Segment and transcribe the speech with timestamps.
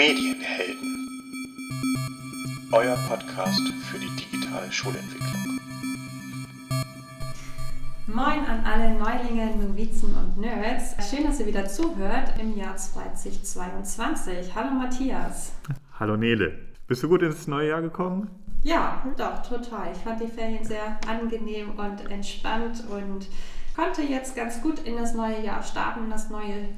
[0.00, 1.10] Medienhelden.
[2.72, 5.60] Euer Podcast für die digitale Schulentwicklung.
[8.06, 10.96] Moin an alle Neulinge, Novizen und Nerds.
[11.10, 14.54] Schön, dass ihr wieder zuhört im Jahr 2022.
[14.54, 15.52] Hallo Matthias.
[15.98, 16.58] Hallo Nele.
[16.86, 18.30] Bist du gut ins neue Jahr gekommen?
[18.62, 19.92] Ja, doch, total.
[19.92, 23.28] Ich fand die Ferien sehr angenehm und entspannt und
[23.76, 26.70] konnte jetzt ganz gut in das neue Jahr starten, das neue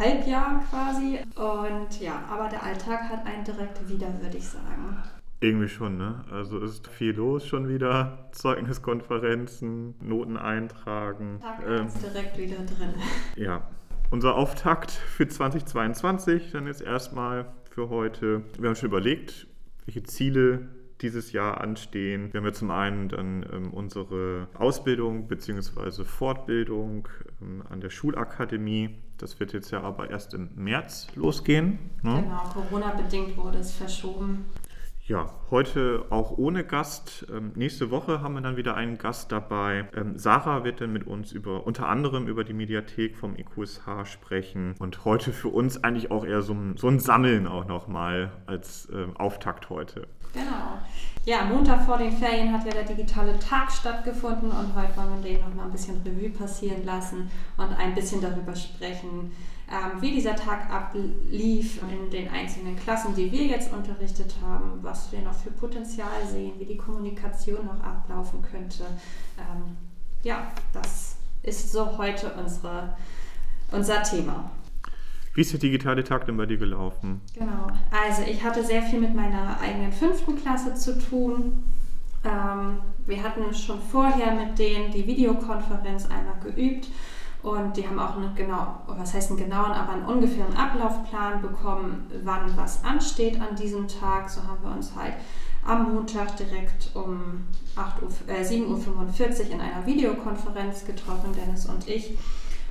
[0.00, 1.18] Halbjahr quasi.
[1.36, 4.96] Und ja, aber der Alltag hat einen direkt wieder, würde ich sagen.
[5.40, 6.24] Irgendwie schon, ne?
[6.30, 8.28] Also ist viel los schon wieder.
[8.32, 11.40] Zeugniskonferenzen, Noten eintragen.
[11.40, 12.94] Tag ähm, direkt wieder drin.
[13.36, 13.62] Ja.
[14.10, 18.42] Unser Auftakt für 2022 dann jetzt erstmal für heute.
[18.58, 19.46] Wir haben schon überlegt,
[19.86, 20.68] welche Ziele
[21.02, 22.32] dieses Jahr anstehen.
[22.32, 26.04] Wir haben ja zum einen dann ähm, unsere Ausbildung bzw.
[26.04, 27.08] Fortbildung
[27.40, 28.90] ähm, an der Schulakademie.
[29.18, 31.78] Das wird jetzt ja aber erst im März losgehen.
[32.02, 32.22] Ne?
[32.22, 34.46] Genau, Corona-bedingt wurde es verschoben.
[35.10, 37.26] Ja, heute auch ohne Gast.
[37.34, 39.88] Ähm, nächste Woche haben wir dann wieder einen Gast dabei.
[39.96, 44.76] Ähm, Sarah wird dann mit uns über unter anderem über die Mediathek vom IQSH sprechen.
[44.78, 48.88] Und heute für uns eigentlich auch eher so ein, so ein Sammeln auch nochmal als
[48.90, 50.06] äh, Auftakt heute.
[50.32, 50.78] Genau.
[51.30, 55.30] Ja, Montag vor den Ferien hat ja der digitale Tag stattgefunden und heute wollen wir
[55.30, 59.30] den nochmal ein bisschen Revue passieren lassen und ein bisschen darüber sprechen,
[59.70, 65.12] ähm, wie dieser Tag ablief in den einzelnen Klassen, die wir jetzt unterrichtet haben, was
[65.12, 68.82] wir noch für Potenzial sehen, wie die Kommunikation noch ablaufen könnte.
[69.38, 69.76] Ähm,
[70.24, 71.14] ja, das
[71.44, 72.96] ist so heute unsere,
[73.70, 74.50] unser Thema.
[75.40, 77.22] Wie ist der digitale Tag denn bei dir gelaufen?
[77.32, 81.62] Genau, also ich hatte sehr viel mit meiner eigenen fünften Klasse zu tun.
[82.22, 86.88] Ähm, wir hatten schon vorher mit denen die Videokonferenz einmal geübt
[87.42, 92.06] und die haben auch einen genau, was heißt einen genauen, aber einen ungefähren Ablaufplan bekommen,
[92.22, 94.28] wann was ansteht an diesem Tag.
[94.28, 95.14] So haben wir uns halt
[95.66, 101.88] am Montag direkt um 8 Uhr, äh, 7.45 Uhr in einer Videokonferenz getroffen, Dennis und
[101.88, 102.18] ich,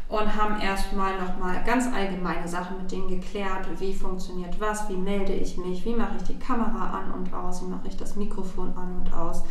[0.10, 3.68] und haben erstmal nochmal ganz allgemeine Sachen mit denen geklärt.
[3.80, 7.62] Wie funktioniert was, wie melde ich mich, wie mache ich die Kamera an und aus,
[7.62, 9.44] wie mache ich das Mikrofon an und aus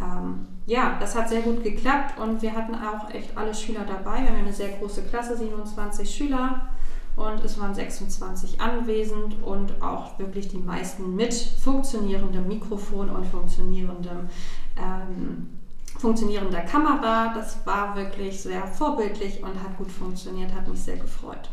[0.00, 4.22] ähm, ja, das hat sehr gut geklappt und wir hatten auch echt alle Schüler dabei.
[4.22, 6.68] Wir haben eine sehr große Klasse, 27 Schüler
[7.16, 14.28] und es waren 26 anwesend und auch wirklich die meisten mit funktionierendem Mikrofon und funktionierendem,
[14.76, 15.50] ähm,
[16.02, 17.32] funktionierender Kamera.
[17.34, 21.48] Das war wirklich sehr vorbildlich und hat gut funktioniert, hat mich sehr gefreut.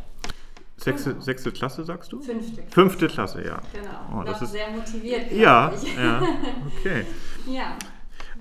[0.76, 1.22] Sechste, genau.
[1.22, 2.22] sechste Klasse, sagst du?
[2.22, 2.72] Fünfte Klasse.
[2.72, 3.62] Fünfte Klasse, ja.
[3.74, 4.20] Genau.
[4.20, 5.32] Oh, das ist sehr motiviert.
[5.32, 6.22] Ja, ja,
[6.66, 7.06] okay.
[7.48, 7.76] ja.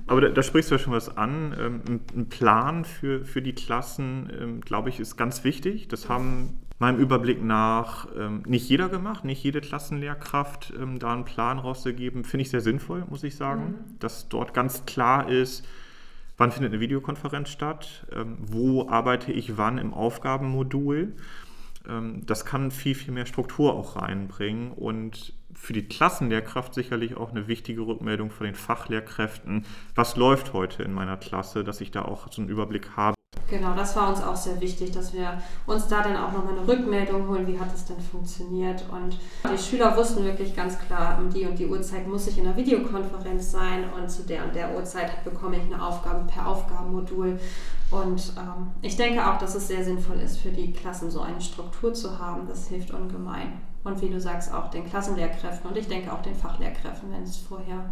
[0.06, 1.54] Aber da, da, sprichst du ja schon was an.
[1.58, 5.88] Ähm, ein, Plan für, für die Klassen, ähm, glaube ich, ist ganz wichtig.
[5.88, 11.58] Das haben meinem Überblick nach ähm, nicht jeder gemacht, nicht jede Klassenlehrkraft da einen Plan
[11.58, 12.24] rauszugeben.
[12.24, 13.98] Finde ich sehr sinnvoll, muss ich sagen, mhm.
[13.98, 15.66] dass dort ganz klar ist,
[16.38, 18.06] wann findet eine Videokonferenz statt,
[18.38, 21.14] wo arbeite ich wann im Aufgabenmodul.
[22.24, 27.48] das kann viel, viel mehr Struktur auch reinbringen und für die Klassenlehrkraft sicherlich auch eine
[27.48, 29.66] wichtige Rückmeldung von den Fachlehrkräften.
[29.94, 33.17] Was läuft heute in meiner Klasse, dass ich da auch so einen Überblick habe?
[33.48, 36.66] Genau, das war uns auch sehr wichtig, dass wir uns da dann auch nochmal eine
[36.66, 38.84] Rückmeldung holen, wie hat es denn funktioniert.
[38.90, 39.18] Und
[39.50, 42.56] die Schüler wussten wirklich ganz klar, um die und die Uhrzeit muss ich in einer
[42.56, 47.38] Videokonferenz sein und zu der und der Uhrzeit bekomme ich eine Aufgabe per Aufgabenmodul.
[47.90, 51.40] Und ähm, ich denke auch, dass es sehr sinnvoll ist für die Klassen, so eine
[51.40, 52.46] Struktur zu haben.
[52.46, 56.34] Das hilft ungemein und wie du sagst, auch den Klassenlehrkräften und ich denke auch den
[56.34, 57.84] Fachlehrkräften, wenn es vorher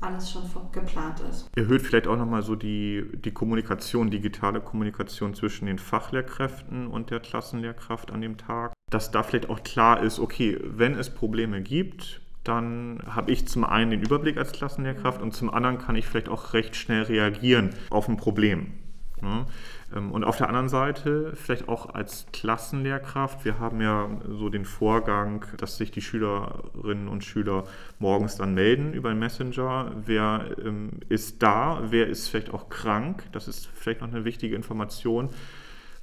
[0.00, 0.42] alles schon
[0.72, 1.48] geplant ist.
[1.56, 7.20] Erhöht vielleicht auch nochmal so die, die Kommunikation, digitale Kommunikation zwischen den Fachlehrkräften und der
[7.20, 8.72] Klassenlehrkraft an dem Tag.
[8.90, 13.64] Dass da vielleicht auch klar ist, okay, wenn es Probleme gibt, dann habe ich zum
[13.64, 17.70] einen den Überblick als Klassenlehrkraft und zum anderen kann ich vielleicht auch recht schnell reagieren
[17.90, 18.72] auf ein Problem.
[19.22, 19.46] Ne?
[19.94, 24.64] Ähm, und auf der anderen Seite vielleicht auch als Klassenlehrkraft, wir haben ja so den
[24.64, 27.64] Vorgang, dass sich die Schülerinnen und Schüler
[27.98, 33.24] morgens dann melden über den Messenger, wer ähm, ist da, wer ist vielleicht auch krank,
[33.32, 35.30] das ist vielleicht noch eine wichtige Information,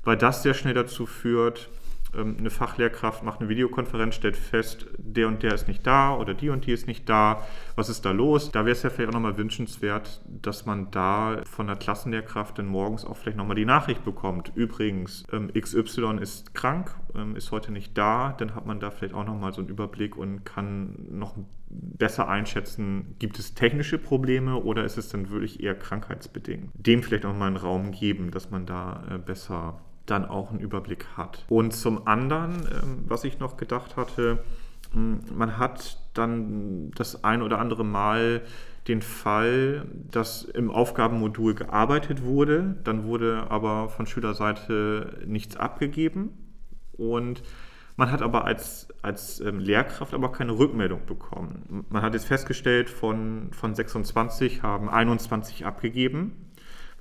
[0.04, 1.70] weil das sehr schnell dazu führt,
[2.16, 6.34] ähm, eine Fachlehrkraft macht eine Videokonferenz, stellt fest, der und der ist nicht da oder
[6.34, 7.46] die und die ist nicht da.
[7.76, 8.52] Was ist da los?
[8.52, 12.68] Da wäre es ja vielleicht auch nochmal wünschenswert, dass man da von der Klassenlehrkraft dann
[12.68, 14.52] morgens auch vielleicht nochmal die Nachricht bekommt.
[14.56, 18.34] Übrigens, ähm, XY ist krank, ähm, ist heute nicht da.
[18.38, 21.36] Dann hat man da vielleicht auch nochmal so einen Überblick und kann noch
[21.70, 26.70] besser einschätzen, gibt es technische Probleme oder ist es dann wirklich eher krankheitsbedingt.
[26.74, 30.60] Dem vielleicht auch mal einen Raum geben, dass man da äh, besser dann auch einen
[30.60, 31.46] Überblick hat.
[31.50, 34.44] Und zum anderen, ähm, was ich noch gedacht hatte,
[34.92, 38.42] hm, man hat dann das ein oder andere Mal
[38.88, 46.32] den Fall, dass im Aufgabenmodul gearbeitet wurde, dann wurde aber von Schülerseite nichts abgegeben
[46.98, 47.44] und
[47.96, 51.86] man hat aber als, als ähm, Lehrkraft aber keine Rückmeldung bekommen.
[51.90, 56.43] Man hat jetzt festgestellt, von, von 26 haben 21 abgegeben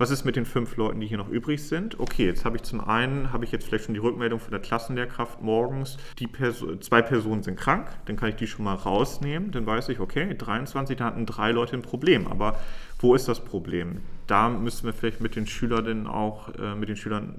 [0.02, 2.00] was ist mit den fünf Leuten, die hier noch übrig sind?
[2.00, 4.58] Okay, jetzt habe ich zum einen, habe ich jetzt vielleicht schon die Rückmeldung von der
[4.58, 9.52] Klassenlehrkraft morgens, die Perso zwei Personen sind krank, dann kann ich die schon mal rausnehmen,
[9.52, 12.58] dann weiß ich, okay, 23, da hatten drei Leute ein Problem, aber
[12.98, 14.00] wo ist das Problem?
[14.26, 17.36] Da müssen wir vielleicht mit den Schülern auch, äh, mit den Schülern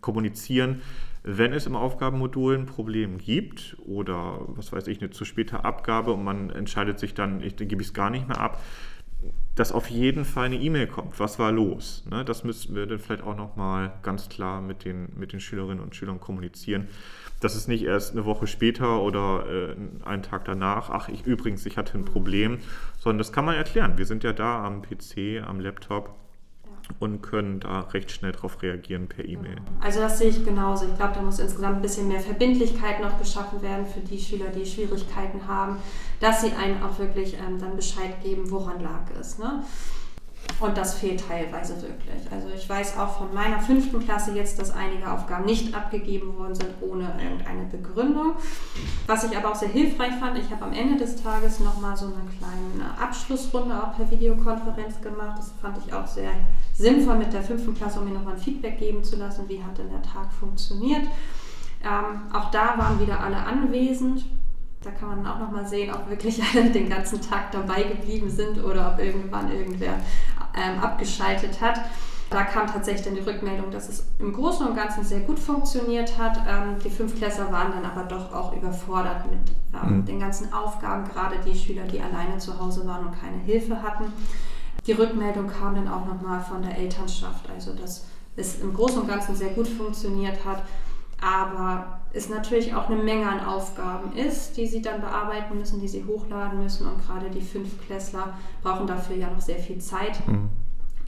[0.00, 0.82] kommunizieren,
[1.22, 6.12] wenn es im Aufgabenmodul ein Problem gibt oder was weiß ich, eine zu späte Abgabe
[6.12, 8.60] und man entscheidet sich dann, ich, dann gebe ich es gar nicht mehr ab,
[9.54, 11.18] dass auf jeden Fall eine E-Mail kommt.
[11.18, 12.04] Was war los?
[12.08, 15.82] Ne, das müssen wir dann vielleicht auch nochmal ganz klar mit den, mit den Schülerinnen
[15.82, 16.88] und Schülern kommunizieren.
[17.40, 21.66] Dass es nicht erst eine Woche später oder äh, einen Tag danach, ach, ich übrigens,
[21.66, 22.58] ich hatte ein Problem,
[22.98, 23.98] sondern das kann man erklären.
[23.98, 26.14] Wir sind ja da am PC, am Laptop
[27.00, 29.56] und können da recht schnell darauf reagieren per E-Mail.
[29.80, 30.86] Also das sehe ich genauso.
[30.86, 34.46] Ich glaube, da muss insgesamt ein bisschen mehr Verbindlichkeit noch geschaffen werden für die Schüler,
[34.48, 35.76] die Schwierigkeiten haben,
[36.20, 39.38] dass sie einem auch wirklich ähm, dann Bescheid geben, woran lag es.
[39.38, 39.62] Ne?
[40.60, 42.32] Und das fehlt teilweise wirklich.
[42.32, 46.54] Also ich weiß auch von meiner fünften Klasse jetzt, dass einige Aufgaben nicht abgegeben worden
[46.54, 48.32] sind ohne irgendeine Begründung.
[49.06, 52.06] Was ich aber auch sehr hilfreich fand, ich habe am Ende des Tages nochmal so
[52.06, 55.38] eine kleine Abschlussrunde auch per Videokonferenz gemacht.
[55.38, 56.30] Das fand ich auch sehr
[56.78, 59.76] sinnvoll mit der fünften Klasse, um mir nochmal ein Feedback geben zu lassen, wie hat
[59.76, 61.02] denn der Tag funktioniert.
[61.82, 64.24] Ähm, auch da waren wieder alle anwesend.
[64.82, 68.62] Da kann man auch nochmal sehen, ob wirklich alle den ganzen Tag dabei geblieben sind
[68.62, 69.94] oder ob irgendwann irgendwer
[70.56, 71.80] ähm, abgeschaltet hat.
[72.30, 76.16] Da kam tatsächlich dann die Rückmeldung, dass es im Großen und Ganzen sehr gut funktioniert
[76.16, 76.36] hat.
[76.46, 79.40] Ähm, die Fünftklässler waren dann aber doch auch überfordert mit
[79.82, 80.04] ähm, mhm.
[80.04, 84.12] den ganzen Aufgaben, gerade die Schüler, die alleine zu Hause waren und keine Hilfe hatten.
[84.86, 88.04] Die Rückmeldung kam dann auch nochmal von der Elternschaft, also dass
[88.36, 90.62] es im Großen und Ganzen sehr gut funktioniert hat,
[91.20, 95.88] aber es natürlich auch eine Menge an Aufgaben ist, die sie dann bearbeiten müssen, die
[95.88, 100.26] sie hochladen müssen und gerade die Fünftklässler brauchen dafür ja noch sehr viel Zeit.
[100.26, 100.48] Mhm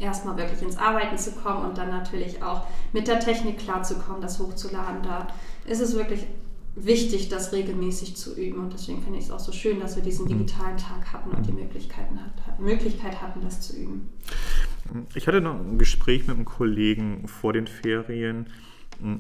[0.01, 2.63] erstmal wirklich ins Arbeiten zu kommen und dann natürlich auch
[2.93, 5.03] mit der Technik klarzukommen, das hochzuladen.
[5.03, 5.29] Da
[5.67, 6.27] ist es wirklich
[6.75, 8.61] wichtig, das regelmäßig zu üben.
[8.61, 10.31] Und deswegen finde ich es auch so schön, dass wir diesen mhm.
[10.31, 14.11] digitalen Tag hatten und die Möglichkeiten hat, Möglichkeit hatten, das zu üben.
[15.15, 18.47] Ich hatte noch ein Gespräch mit einem Kollegen vor den Ferien.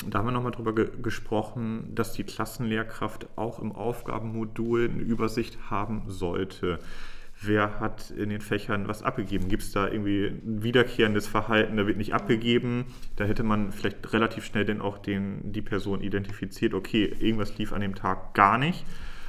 [0.09, 5.71] Da haben wir nochmal darüber ge gesprochen, dass die Klassenlehrkraft auch im Aufgabenmodul eine Übersicht
[5.71, 6.81] haben sollte
[7.41, 9.49] wer hat in den Fächern was abgegeben?
[9.49, 12.87] Gibt es da irgendwie ein wiederkehrendes Verhalten, da wird nicht abgegeben?
[13.17, 17.73] Da hätte man vielleicht relativ schnell dann auch den, die Person identifiziert, okay, irgendwas lief
[17.73, 18.85] an dem Tag gar nicht.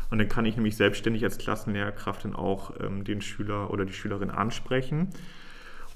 [0.10, 3.94] Und dann kann ich nämlich selbstständig als Klassenlehrkraft dann auch ähm, den Schüler oder die
[3.94, 5.10] Schülerin ansprechen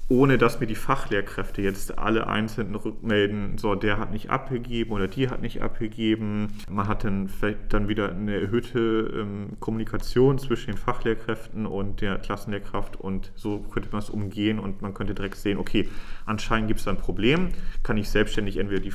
[0.08, 5.08] ohne dass mir die Fachlehrkräfte jetzt alle einzeln rückmelden, so der hat nicht abgegeben oder
[5.08, 6.52] die hat nicht abgegeben.
[6.70, 12.18] Man hat dann vielleicht dann wieder eine erhöhte ähm, Kommunikation zwischen den Fachlehrkräften und der
[12.18, 15.88] Klassenlehrkraft und so könnte man es umgehen und man könnte direkt sehen, okay,
[16.24, 17.48] anscheinend gibt es ein Problem,
[17.82, 18.92] kann ich selbstständig entweder die,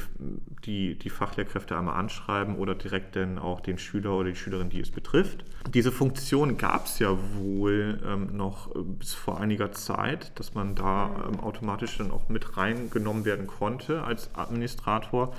[0.63, 4.79] die, die Fachlehrkräfte einmal anschreiben oder direkt dann auch den Schüler oder die Schülerin, die
[4.79, 5.43] es betrifft.
[5.73, 11.00] Diese Funktion gab es ja wohl ähm, noch bis vor einiger Zeit, dass man da
[11.05, 15.33] ähm, automatisch dann auch mit reingenommen werden konnte als Administrator.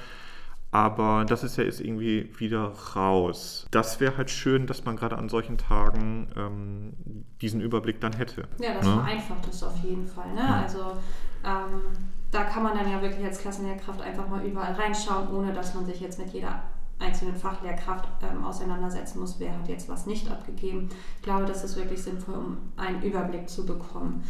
[0.71, 3.67] Aber das ist ja jetzt irgendwie wieder raus.
[3.71, 6.95] Das wäre halt schön, dass man gerade an solchen Tagen ähm,
[7.43, 8.49] diesen Überblick dann hätte.
[8.59, 8.95] Ja, das ne?
[8.95, 10.33] vereinfacht es auf jeden Fall.
[10.33, 10.41] Ne?
[10.41, 10.63] Ja.
[10.63, 10.97] Also
[11.45, 11.83] ähm,
[12.31, 15.85] da kann man dann ja wirklich als Klassenlehrkraft einfach mal überall reinschauen, ohne dass man
[15.85, 16.63] sich jetzt mit jeder
[16.99, 20.89] einzelnen Fachlehrkraft ähm, auseinandersetzen muss, wer hat jetzt was nicht abgegeben.
[21.17, 24.25] Ich glaube, das ist wirklich sinnvoll, um einen Überblick zu bekommen.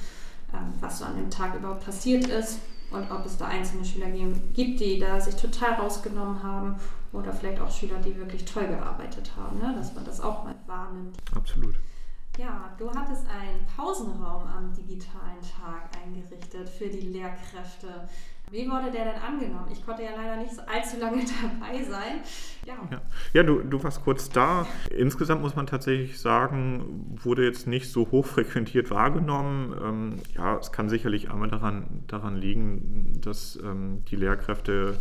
[0.54, 2.58] Ähm, was so an dem Tag überhaupt passiert ist
[2.90, 4.10] und ob es da einzelne Schüler
[4.52, 6.76] gibt, die da sich total rausgenommen haben
[7.12, 9.74] oder vielleicht auch Schüler, die wirklich toll gearbeitet haben, ne?
[9.76, 11.16] dass man das auch mal wahrnimmt.
[11.34, 11.76] Absolut.
[12.38, 18.08] Ja, du hattest einen Pausenraum am digitalen Tag eingerichtet für die Lehrkräfte.
[18.52, 19.68] Wie wurde der denn angenommen?
[19.72, 22.20] Ich konnte ja leider nicht allzu lange dabei sein.
[22.66, 23.00] Ja, ja.
[23.32, 24.66] ja du, du warst kurz da.
[24.90, 29.74] Insgesamt muss man tatsächlich sagen, wurde jetzt nicht so hochfrequentiert wahrgenommen.
[29.82, 34.98] Ähm, ja, es kann sicherlich einmal daran, daran liegen, dass ähm, die Lehrkräfte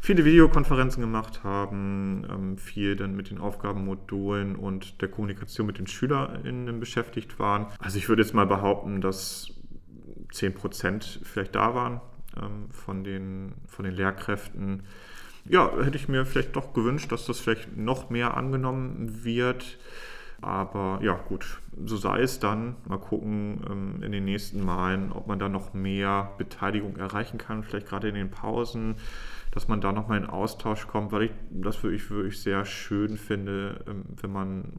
[0.00, 5.86] viele Videokonferenzen gemacht haben, ähm, viel dann mit den Aufgabenmodulen und der Kommunikation mit den
[5.86, 7.66] SchülerInnen beschäftigt waren.
[7.78, 9.52] Also ich würde jetzt mal behaupten, dass
[10.32, 12.00] 10 Prozent vielleicht da waren
[12.40, 14.82] ähm, von, den, von den Lehrkräften.
[15.44, 19.78] ja, hätte ich mir vielleicht doch gewünscht, dass das vielleicht noch mehr angenommen wird.
[20.44, 22.76] Aber ja, gut, so sei es dann.
[22.86, 27.62] Mal gucken ähm, in den nächsten Malen, ob man da noch mehr Beteiligung erreichen kann,
[27.62, 28.96] vielleicht gerade in den Pausen,
[29.52, 33.84] dass man da nochmal in Austausch kommt, weil ich das wirklich, wirklich sehr schön finde,
[33.88, 34.72] ähm, wenn man,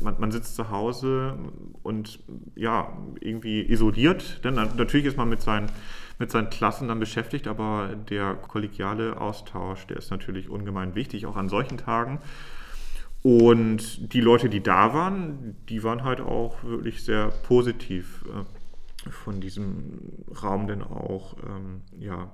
[0.00, 1.36] man, man sitzt zu Hause
[1.82, 2.20] und
[2.54, 5.68] ja, irgendwie isoliert, denn natürlich ist man mit seinen
[6.18, 11.36] mit seinen Klassen dann beschäftigt, aber der kollegiale Austausch, der ist natürlich ungemein wichtig, auch
[11.36, 12.20] an solchen Tagen.
[13.22, 19.40] Und die Leute, die da waren, die waren halt auch wirklich sehr positiv äh, von
[19.40, 19.98] diesem
[20.42, 22.30] Raum denn auch, ähm, ja,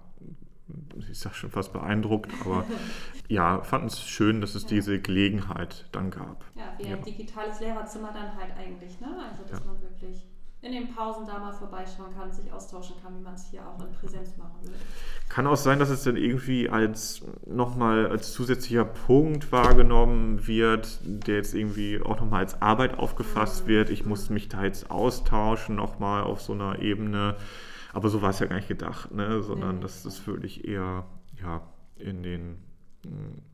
[0.98, 2.64] ich sag schon fast beeindruckt, aber
[3.28, 4.68] ja, fanden es schön, dass es ja.
[4.70, 6.44] diese Gelegenheit dann gab.
[6.56, 9.08] Ja, wie ein digitales Lehrerzimmer dann halt eigentlich, ne?
[9.30, 9.66] Also dass ja.
[9.66, 10.26] man wirklich
[10.62, 13.80] in den Pausen da mal vorbeischauen kann, sich austauschen kann, wie man es hier auch
[13.82, 14.78] in Präsenz machen würde.
[15.30, 21.36] Kann auch sein, dass es dann irgendwie als nochmal als zusätzlicher Punkt wahrgenommen wird, der
[21.36, 23.68] jetzt irgendwie auch nochmal als Arbeit aufgefasst mhm.
[23.68, 23.90] wird.
[23.90, 27.36] Ich muss mich da jetzt austauschen, nochmal auf so einer Ebene.
[27.94, 29.42] Aber so war es ja gar nicht gedacht, ne?
[29.42, 29.82] sondern nee.
[29.82, 31.06] dass das wirklich eher
[31.42, 31.62] ja,
[31.96, 32.58] in den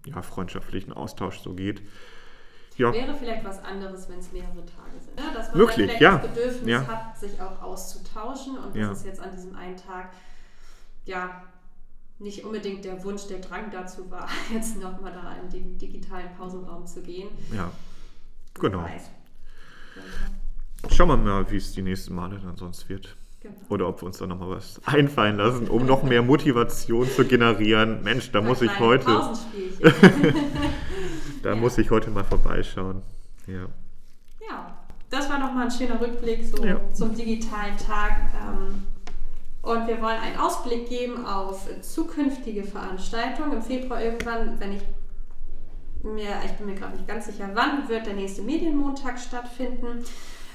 [0.06, 1.82] ja, freundschaftlichen Austausch so geht.
[2.76, 2.92] Ja.
[2.92, 5.18] Wäre vielleicht was anderes, wenn es mehrere Tage sind.
[5.18, 6.18] Ja, dass man vielleicht ja.
[6.18, 6.86] das Bedürfnis ja.
[6.86, 8.58] hat, sich auch auszutauschen.
[8.58, 10.12] Und das ist jetzt an diesem einen Tag,
[11.04, 11.42] ja,
[12.18, 16.86] nicht unbedingt der Wunsch, der Drang dazu war, jetzt nochmal da in den digitalen Pausenraum
[16.86, 17.28] zu gehen.
[17.54, 17.70] Ja,
[18.54, 18.86] genau.
[20.90, 23.16] Schauen wir mal, wie es die nächsten Male dann sonst wird.
[23.46, 23.74] Genau.
[23.74, 28.02] Oder ob wir uns da nochmal was einfallen lassen, um noch mehr Motivation zu generieren.
[28.02, 29.06] Mensch, da muss ich heute.
[31.42, 31.56] da ja.
[31.56, 33.02] muss ich heute mal vorbeischauen.
[33.46, 33.66] Ja.
[34.48, 34.76] Ja,
[35.10, 36.80] das war nochmal ein schöner Rückblick so ja.
[36.92, 38.12] zum digitalen Tag.
[38.34, 38.84] Ähm,
[39.62, 43.52] und wir wollen einen Ausblick geben auf zukünftige Veranstaltungen.
[43.52, 44.82] Im Februar irgendwann, wenn ich
[46.04, 50.04] mir, ich bin mir gerade nicht ganz sicher, wann wird der nächste Medienmontag stattfinden.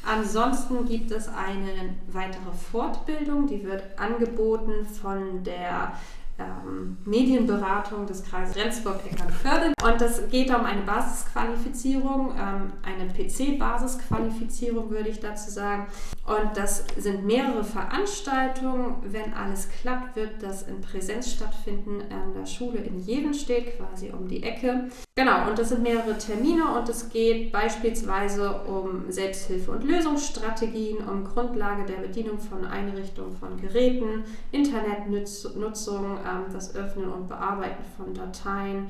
[0.06, 5.94] Ansonsten gibt es eine weitere Fortbildung, die wird angeboten von der
[6.42, 9.74] ähm, Medienberatung des Kreises Rendsburg-Eckernförde.
[9.84, 15.88] Und das geht um eine Basisqualifizierung, ähm, eine PC-Basisqualifizierung würde ich dazu sagen.
[16.26, 18.96] Und das sind mehrere Veranstaltungen.
[19.04, 24.28] Wenn alles klappt, wird das in Präsenz stattfinden an der Schule in Jevenstedt, quasi um
[24.28, 24.90] die Ecke.
[25.16, 31.24] Genau, und das sind mehrere Termine und es geht beispielsweise um Selbsthilfe- und Lösungsstrategien, um
[31.24, 36.18] Grundlage der Bedienung von Einrichtungen von Geräten, Internetnutzung,
[36.52, 38.88] das Öffnen und Bearbeiten von Dateien,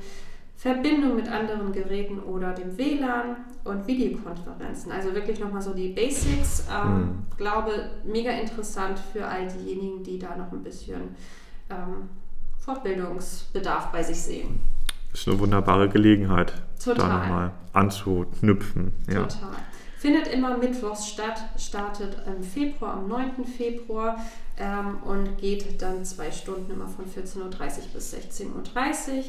[0.56, 4.92] Verbindung mit anderen Geräten oder dem WLAN und Videokonferenzen.
[4.92, 6.66] Also wirklich nochmal so die Basics.
[6.72, 7.26] Ähm, mhm.
[7.36, 11.16] Glaube, mega interessant für all diejenigen, die da noch ein bisschen
[11.68, 12.08] ähm,
[12.58, 14.60] Fortbildungsbedarf bei sich sehen.
[15.12, 17.08] Ist eine wunderbare Gelegenheit, Total.
[17.08, 18.92] da nochmal anzuknüpfen.
[19.08, 19.24] Ja.
[19.24, 19.50] Total.
[19.98, 23.44] Findet immer mittwochs statt, startet im Februar, am 9.
[23.44, 24.16] Februar
[24.62, 27.50] ähm, und geht dann zwei Stunden immer von 14.30 Uhr
[27.94, 29.24] bis 16.30 Uhr.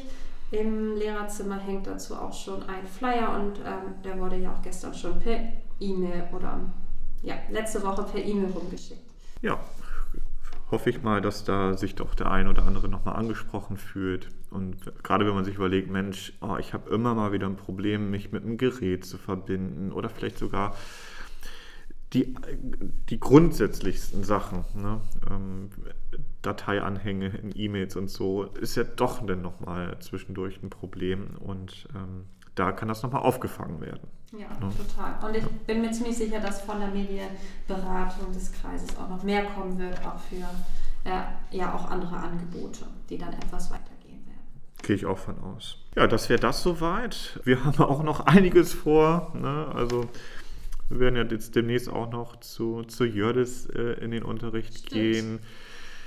[0.52, 4.94] Im Lehrerzimmer hängt dazu auch schon ein Flyer und ähm, der wurde ja auch gestern
[4.94, 5.40] schon per
[5.80, 6.60] E-Mail oder
[7.22, 9.00] ja, letzte Woche per E-Mail rumgeschickt.
[9.42, 9.58] Ja,
[10.70, 14.28] hoffe ich mal, dass da sich doch der ein oder andere nochmal angesprochen fühlt.
[14.50, 18.10] Und gerade wenn man sich überlegt, Mensch, oh, ich habe immer mal wieder ein Problem,
[18.10, 20.76] mich mit einem Gerät zu verbinden oder vielleicht sogar
[22.14, 22.34] die,
[23.08, 25.00] die grundsätzlichsten Sachen, ne?
[25.30, 25.70] ähm,
[26.42, 32.26] Dateianhänge in E-Mails und so, ist ja doch dann nochmal zwischendurch ein Problem und ähm,
[32.54, 34.08] da kann das nochmal aufgefangen werden.
[34.32, 34.72] Ja, ne?
[34.76, 35.28] total.
[35.28, 35.48] Und ich ja.
[35.66, 39.98] bin mir ziemlich sicher, dass von der Medienberatung des Kreises auch noch mehr kommen wird,
[40.06, 40.44] auch für
[41.04, 44.42] äh, ja auch andere Angebote, die dann etwas weitergehen werden.
[44.82, 45.78] Gehe ich auch von aus.
[45.96, 47.40] Ja, das wäre das soweit.
[47.44, 49.32] Wir haben auch noch einiges vor.
[49.34, 49.68] Ne?
[49.74, 50.08] Also
[50.88, 54.90] wir werden ja jetzt demnächst auch noch zu, zu Jördis äh, in den Unterricht Stimmt.
[54.90, 55.40] gehen.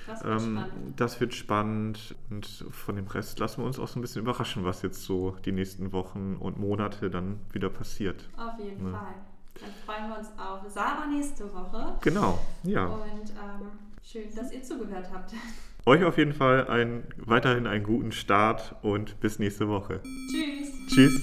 [0.07, 0.63] Das wird, ähm,
[0.95, 2.15] das wird, spannend.
[2.29, 5.35] Und von dem Rest lassen wir uns auch so ein bisschen überraschen, was jetzt so
[5.43, 8.29] die nächsten Wochen und Monate dann wieder passiert.
[8.37, 8.97] Auf jeden ja.
[8.97, 9.15] Fall.
[9.59, 11.97] Dann freuen wir uns auf Sarah nächste Woche.
[12.01, 12.85] Genau, ja.
[12.85, 13.69] Und ähm,
[14.03, 15.33] schön, dass ihr zugehört habt.
[15.85, 20.01] Euch auf jeden Fall ein, weiterhin einen guten Start und bis nächste Woche.
[20.29, 20.87] Tschüss.
[20.87, 21.21] Tschüss.